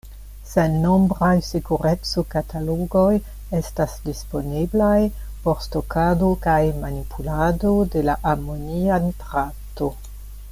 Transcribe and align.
Sennombraj 0.51 1.33
sekureco-katalogoj 1.47 3.11
estas 3.59 3.93
disponeblaj 4.07 4.97
por 5.45 5.61
stokado 5.67 6.31
kaj 6.47 6.59
manipulado 6.87 7.75
de 7.97 8.03
la 8.09 8.17
amonia 8.33 8.99
nitrato. 9.07 9.93